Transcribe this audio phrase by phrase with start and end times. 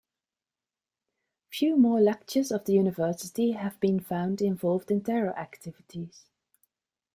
[1.51, 6.25] Few more lectures of the University have been found involved in terror activities.